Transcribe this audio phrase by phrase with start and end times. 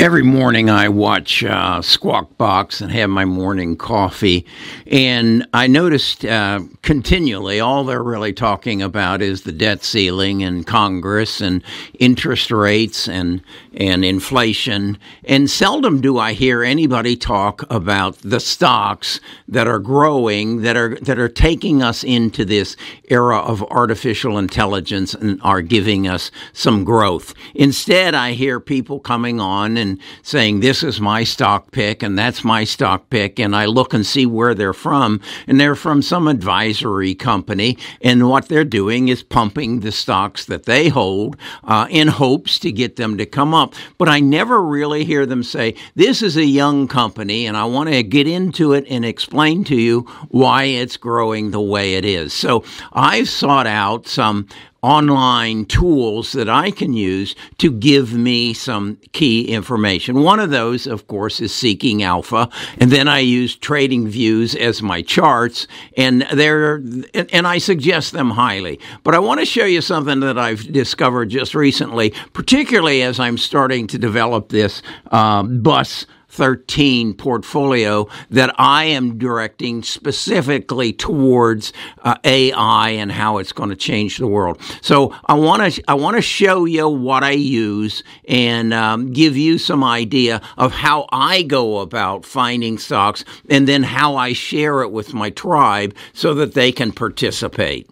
[0.00, 4.46] Every morning I watch uh, Squawk Box and have my morning coffee,
[4.86, 10.66] and I noticed uh, continually all they're really talking about is the debt ceiling and
[10.66, 11.62] Congress and
[11.98, 13.42] interest rates and
[13.74, 14.96] and inflation.
[15.24, 20.96] And seldom do I hear anybody talk about the stocks that are growing, that are
[21.02, 22.74] that are taking us into this
[23.10, 27.34] era of artificial intelligence and are giving us some growth.
[27.54, 32.18] Instead, I hear people coming on and and saying, This is my stock pick and
[32.18, 33.38] that's my stock pick.
[33.38, 35.20] And I look and see where they're from.
[35.46, 37.76] And they're from some advisory company.
[38.00, 42.72] And what they're doing is pumping the stocks that they hold uh, in hopes to
[42.72, 43.74] get them to come up.
[43.98, 47.90] But I never really hear them say, This is a young company and I want
[47.90, 52.32] to get into it and explain to you why it's growing the way it is.
[52.32, 54.46] So I've sought out some
[54.82, 60.22] online tools that I can use to give me some key information.
[60.22, 64.82] One of those, of course, is Seeking Alpha, and then I use Trading Views as
[64.82, 66.76] my charts, and they're
[67.14, 68.80] and I suggest them highly.
[69.02, 73.38] But I want to show you something that I've discovered just recently, particularly as I'm
[73.38, 82.16] starting to develop this uh, bus 13 portfolio that I am directing specifically towards uh,
[82.24, 84.60] AI and how it's going to change the world.
[84.80, 89.36] So I want to I want to show you what I use and um, give
[89.36, 94.82] you some idea of how I go about finding stocks and then how I share
[94.82, 97.90] it with my tribe so that they can participate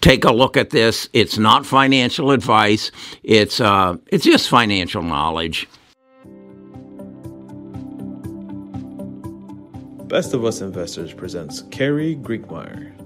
[0.00, 1.08] take a look at this.
[1.12, 2.92] It's not financial advice.
[3.24, 5.68] It's uh, it's just financial knowledge.
[10.16, 12.96] Best of Us Investors presents Carey Griegmeier.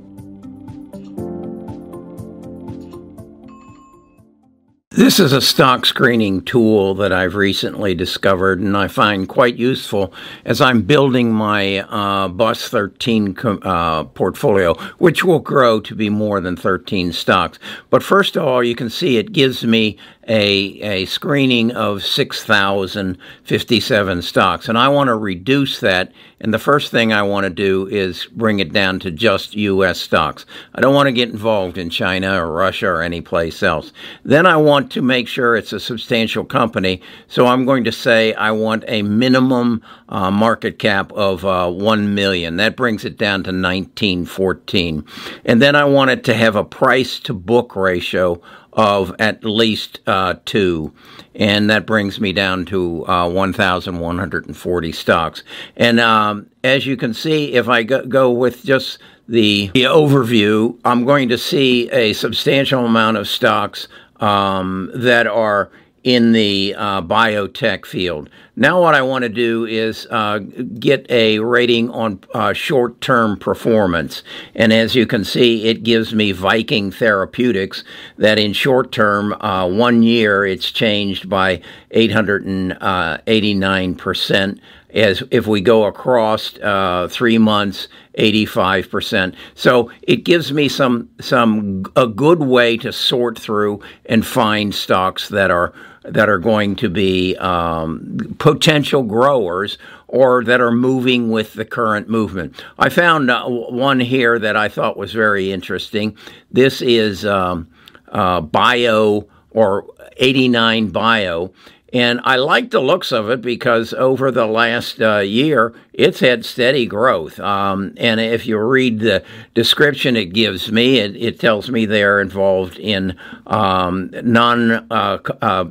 [4.91, 10.15] This is a stock screening tool that I've recently discovered and I find quite useful
[10.45, 16.41] as I'm building my uh, Bus 13 uh, portfolio, which will grow to be more
[16.41, 17.59] than 13 stocks.
[17.89, 19.97] But first of all, you can see it gives me
[20.29, 24.69] a, a screening of 6,057 stocks.
[24.69, 26.13] And I want to reduce that.
[26.43, 30.01] And the first thing I want to do is bring it down to just U.S.
[30.01, 30.47] stocks.
[30.75, 33.93] I don't want to get involved in China or Russia or any place else.
[34.25, 37.03] Then I want to make sure it's a substantial company.
[37.29, 42.15] So I'm going to say I want a minimum uh, market cap of uh, 1
[42.15, 42.57] million.
[42.57, 45.05] That brings it down to 1914.
[45.45, 48.41] And then I want it to have a price to book ratio
[48.73, 50.93] of at least uh, two,
[51.35, 55.43] and that brings me down to uh, 1,140 stocks.
[55.77, 58.99] And um, as you can see, if I go, go with just
[59.29, 65.71] the, the, overview, I'm going to see a substantial amount of stocks um, that are
[66.03, 68.31] in the uh, biotech field.
[68.57, 73.39] Now, what I want to do is uh, get a rating on uh, short term
[73.39, 74.23] performance.
[74.55, 77.85] And as you can see, it gives me Viking Therapeutics
[78.19, 81.63] that in short term, uh, one year, it's changed by
[81.93, 84.61] 889%.
[84.95, 89.35] As if we go across uh, three months, 85%.
[89.55, 95.29] So it gives me some some a good way to sort through and find stocks
[95.29, 99.79] that are that are going to be um, potential growers
[100.09, 102.65] or that are moving with the current movement.
[102.79, 106.17] I found uh, one here that I thought was very interesting.
[106.51, 107.69] This is um,
[108.09, 109.87] uh, Bio or
[110.17, 111.53] 89 Bio,
[111.93, 116.45] and I like the looks of it because over the last uh, year, it's had
[116.45, 117.41] steady growth.
[117.41, 119.25] Um, and if you read the
[119.55, 125.65] description it gives me, it, it tells me they're involved in um, non uh, uh,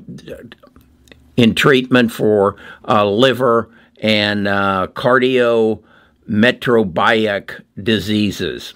[1.37, 3.69] in treatment for uh, liver
[4.01, 5.81] and uh, cardio
[6.27, 8.73] metabolic diseases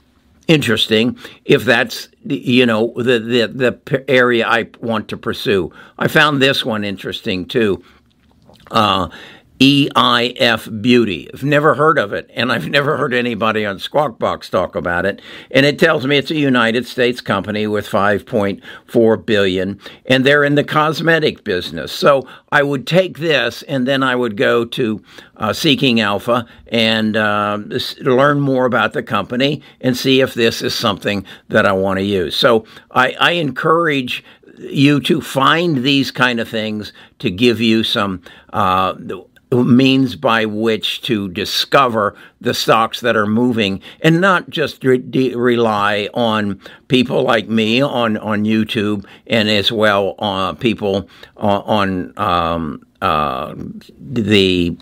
[0.48, 5.72] interesting if that's you know the, the the area I want to pursue.
[5.98, 7.84] I found this one interesting too.
[8.72, 9.10] Uh,
[9.63, 11.30] EIF Beauty.
[11.33, 15.06] I've never heard of it, and I've never heard anybody on Squawk Box talk about
[15.06, 15.21] it.
[15.51, 20.56] And it tells me it's a United States company with 5.4 billion, and they're in
[20.56, 21.94] the cosmetic business.
[21.94, 25.01] So I would take this, and then I would go to
[25.38, 27.57] uh, Seeking Alpha and uh,
[28.01, 32.06] learn more about the company and see if this is something that I want to
[32.06, 32.36] use.
[32.36, 34.25] So I, I encourage
[34.57, 38.21] you to find these kind of things to give you some
[38.51, 38.94] uh,
[39.56, 45.36] means by which to discover the stocks that are moving and not just re- de-
[45.36, 52.14] rely on people like me on, on YouTube and as well on uh, people on,
[52.18, 53.54] on um, uh,
[54.00, 54.78] the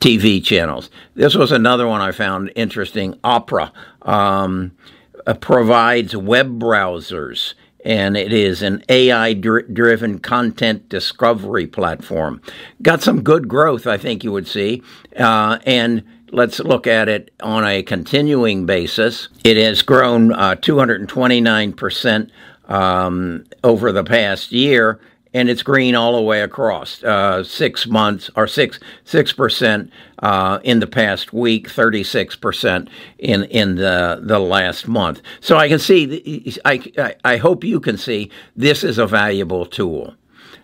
[0.00, 0.90] TV channels.
[1.14, 3.18] This was another one I found interesting.
[3.22, 3.72] Opera
[4.02, 4.72] um,
[5.26, 12.40] uh, provides web browsers and it is an AI driven content discovery platform.
[12.80, 14.82] Got some good growth, I think you would see.
[15.16, 19.28] Uh, and let's look at it on a continuing basis.
[19.44, 22.30] It has grown uh, 229%
[22.68, 25.00] um, over the past year
[25.34, 27.02] and it's green all the way across.
[27.02, 32.88] Uh, six months or six six percent uh, in the past week, thirty six percent
[33.18, 35.22] in in the the last month.
[35.40, 36.54] So I can see.
[36.64, 40.14] I, I hope you can see this is a valuable tool.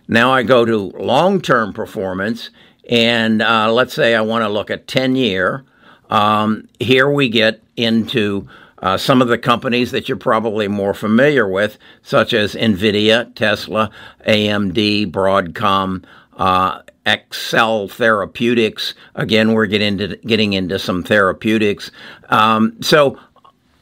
[0.07, 2.49] Now I go to long term performance,
[2.89, 5.63] and uh, let's say I want to look at ten year.
[6.09, 8.47] Um, here we get into
[8.81, 13.91] uh, some of the companies that you're probably more familiar with, such as NVIDIA, Tesla,
[14.27, 16.03] AMD, Broadcom,
[16.37, 18.93] uh, Accel Therapeutics.
[19.15, 21.91] Again, we're getting into, getting into some therapeutics.
[22.29, 23.19] Um, so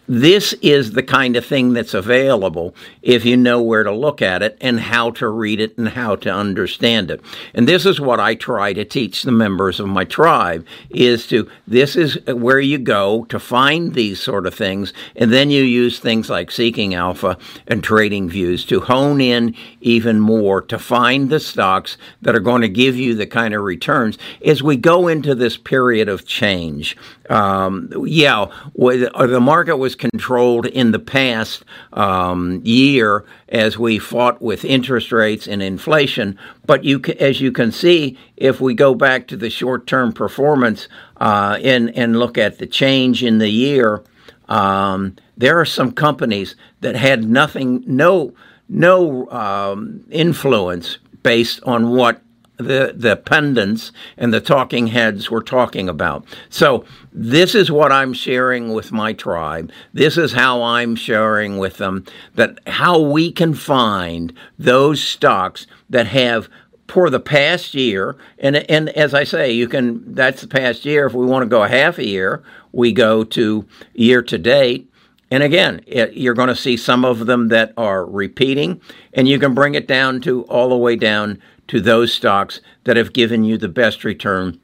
[0.08, 4.42] this is the kind of thing that's available if you know where to look at
[4.42, 7.22] it and how to read it and how to understand it.
[7.54, 11.50] And this is what I try to teach the members of my tribe is to
[11.68, 16.00] this is where you go to find these sort of things and then you use
[16.00, 17.38] things like seeking alpha
[17.68, 22.62] and trading views to hone in even more to find the stocks that are going
[22.62, 26.96] to give you the kind of returns as we go into this period of change.
[27.30, 28.46] Um, yeah,
[28.76, 31.64] the market was controlled in the past
[31.94, 36.38] um, year as we fought with interest rates and inflation.
[36.66, 40.88] But you, as you can see, if we go back to the short-term performance
[41.18, 44.04] uh, and and look at the change in the year,
[44.48, 48.34] um, there are some companies that had nothing, no
[48.70, 52.22] no um, influence based on what
[52.58, 56.26] the the pundits and the talking heads were talking about.
[56.50, 59.72] So this is what I'm sharing with my tribe.
[59.94, 62.06] This is how I'm sharing with them
[62.36, 66.50] that how we can find those stocks that have
[66.88, 71.06] for the past year and and as I say you can that's the past year
[71.06, 74.90] if we want to go a half a year we go to year to date
[75.30, 78.82] and again, it, you're going to see some of them that are repeating,
[79.14, 82.98] and you can bring it down to all the way down to those stocks that
[82.98, 84.60] have given you the best return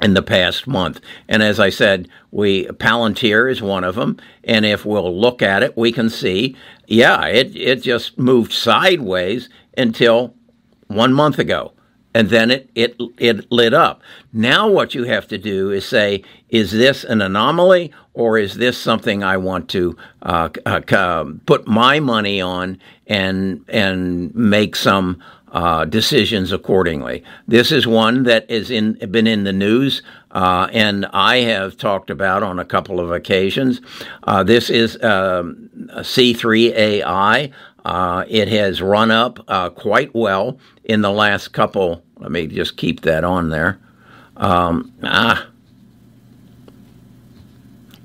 [0.00, 1.00] in the past month.
[1.28, 4.18] And as I said, we Palantir is one of them.
[4.44, 6.56] And if we'll look at it, we can see,
[6.86, 10.34] yeah, it, it just moved sideways until
[10.86, 11.72] one month ago.
[12.14, 14.02] And then it, it, it lit up.
[14.32, 18.78] Now, what you have to do is say, is this an anomaly or is this
[18.78, 25.22] something I want to uh, uh, put my money on and, and make some
[25.52, 27.24] uh, decisions accordingly.
[27.46, 32.10] This is one that is in been in the news, uh, and I have talked
[32.10, 33.80] about on a couple of occasions.
[34.24, 37.52] Uh, this is um, C3AI.
[37.88, 42.04] Uh, it has run up uh, quite well in the last couple.
[42.18, 43.80] Let me just keep that on there.
[44.36, 45.46] Um, ah,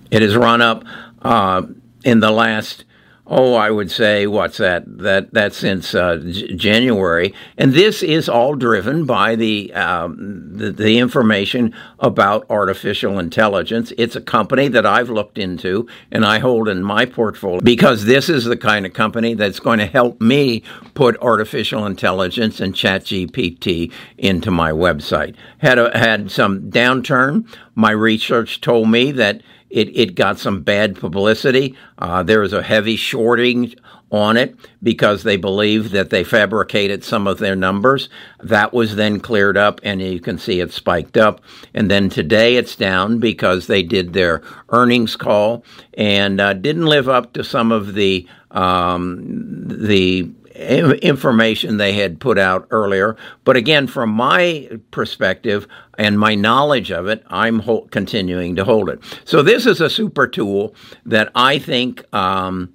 [0.09, 0.85] it has run up
[1.21, 1.63] uh,
[2.05, 2.85] in the last
[3.25, 4.83] Oh, I would say what's that?
[4.99, 10.71] That that since uh, J- January, and this is all driven by the, um, the,
[10.73, 13.93] the information about artificial intelligence.
[13.97, 18.27] It's a company that I've looked into and I hold in my portfolio because this
[18.27, 20.61] is the kind of company that's going to help me
[20.93, 25.35] put artificial intelligence and ChatGPT into my website.
[25.59, 27.47] Had a, had some downturn.
[27.73, 29.41] My research told me that
[29.73, 31.75] it, it got some bad publicity.
[31.97, 33.73] Uh, there was a heavy shorting
[34.11, 38.07] on it because they believed that they fabricated some of their numbers.
[38.43, 41.41] That was then cleared up, and you can see it spiked up.
[41.73, 45.65] And then today it's down because they did their earnings call
[45.95, 49.23] and uh, didn't live up to some of the um,
[49.65, 53.15] the information they had put out earlier.
[53.43, 55.67] But again, from my perspective
[55.97, 58.99] and my knowledge of it, I'm ho- continuing to hold it.
[59.25, 62.73] So this is a super tool that I think um,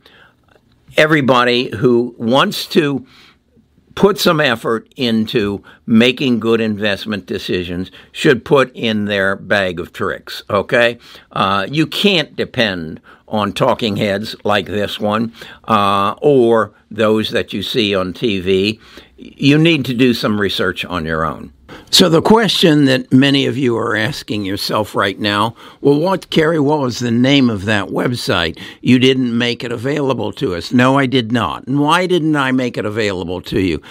[0.97, 3.06] everybody who wants to
[3.94, 10.42] put some effort into making good investment decisions should put in their bag of tricks.
[10.50, 10.99] Okay,
[11.33, 15.33] uh, you can't depend on talking heads like this one
[15.64, 18.78] uh, or those that you see on TV.
[19.16, 21.52] You need to do some research on your own.
[21.90, 26.61] So the question that many of you are asking yourself right now, well, what, Carey,
[26.61, 28.59] what was the name of that website?
[28.83, 30.73] You didn't make it available to us.
[30.73, 31.66] No, I did not.
[31.66, 33.83] And why didn't I make it available to you?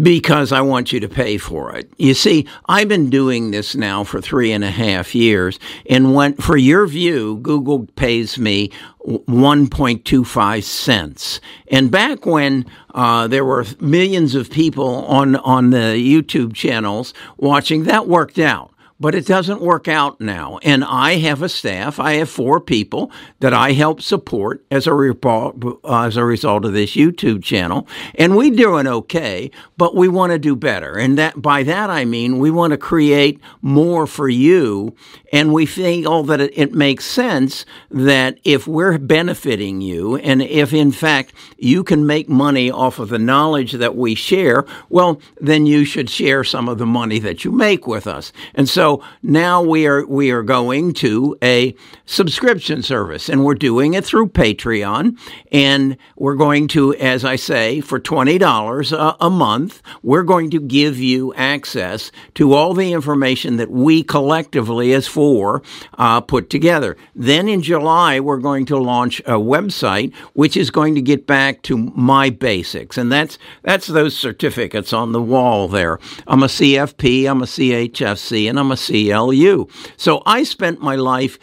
[0.00, 1.92] Because I want you to pay for it.
[1.98, 5.58] You see, I've been doing this now for three and a half years,
[5.90, 8.70] and for your view, Google pays me
[9.06, 11.40] 1.25 cents.
[11.68, 17.84] And back when uh, there were millions of people on, on the YouTube channels watching,
[17.84, 18.71] that worked out
[19.02, 20.60] but it doesn't work out now.
[20.62, 21.98] And I have a staff.
[21.98, 26.64] I have four people that I help support as a, report, uh, as a result
[26.64, 27.88] of this YouTube channel.
[28.14, 30.96] And we're doing okay, but we want to do better.
[30.96, 34.94] And that by that I mean we want to create more for you.
[35.32, 40.72] And we feel that it, it makes sense that if we're benefiting you, and if
[40.72, 45.66] in fact you can make money off of the knowledge that we share, well, then
[45.66, 48.32] you should share some of the money that you make with us.
[48.54, 48.91] And so
[49.22, 54.28] now we are we are going to a subscription service, and we're doing it through
[54.28, 55.16] Patreon,
[55.50, 60.60] and we're going to, as I say, for twenty dollars a month, we're going to
[60.60, 65.62] give you access to all the information that we collectively, as four,
[65.98, 66.96] uh, put together.
[67.14, 71.62] Then in July, we're going to launch a website which is going to get back
[71.62, 75.98] to my basics, and that's that's those certificates on the wall there.
[76.26, 79.68] I'm a CFP, I'm a CHFC, and I'm a CLU.
[79.96, 81.38] So I spent my life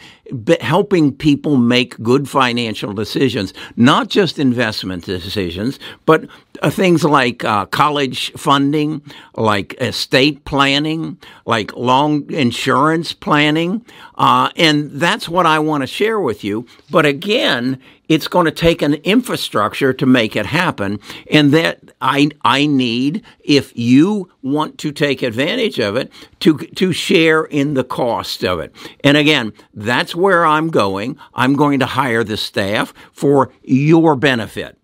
[0.60, 6.26] helping people make good financial decisions, not just investment decisions, but
[6.62, 9.02] uh, things like uh, college funding,
[9.34, 13.84] like estate planning, like long insurance planning.
[14.16, 16.66] Uh, and that's what I want to share with you.
[16.90, 20.98] But again, it's going to take an infrastructure to make it happen.
[21.30, 26.92] And that I, I need, if you want to take advantage of it, to, to
[26.92, 28.74] share in the cost of it.
[29.04, 31.18] And again, that's where I'm going.
[31.34, 34.76] I'm going to hire the staff for your benefit.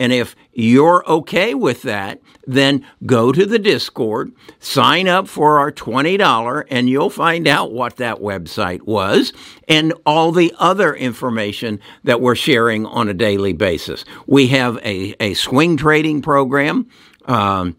[0.00, 5.70] And if you're okay with that, then go to the Discord, sign up for our
[5.70, 9.32] $20, and you'll find out what that website was
[9.68, 14.04] and all the other information that we're sharing on a daily basis.
[14.26, 16.88] We have a, a swing trading program.
[17.26, 17.76] Um,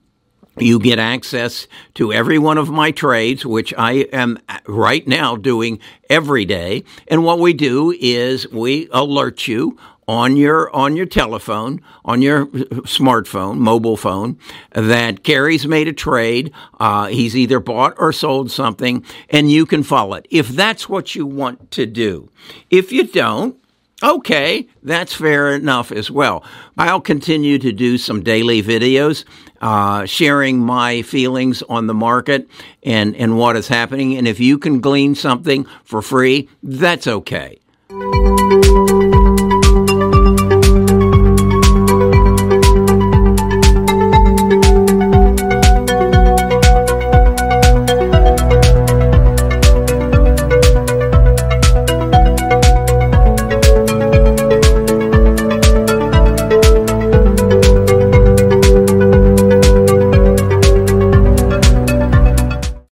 [0.58, 5.80] you get access to every one of my trades, which I am right now doing
[6.10, 6.84] every day.
[7.08, 12.46] And what we do is we alert you on your on your telephone, on your
[12.48, 14.38] smartphone, mobile phone,
[14.72, 16.52] that Carey's made a trade.
[16.80, 21.16] Uh, he's either bought or sold something, and you can follow it if that's what
[21.16, 22.30] you want to do.
[22.70, 23.58] If you don't,
[24.04, 26.44] okay, that's fair enough as well.
[26.78, 29.26] I'll continue to do some daily videos
[29.66, 32.48] uh, sharing my feelings on the market
[32.84, 34.16] and, and what is happening.
[34.16, 37.58] And if you can glean something for free, that's okay.